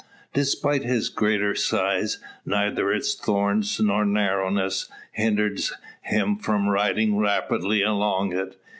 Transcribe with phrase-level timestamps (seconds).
[0.33, 8.33] Despite his greater size, neither its thorns, nor narrowness, hinders him from riding rapidly along
[8.33, 8.59] it.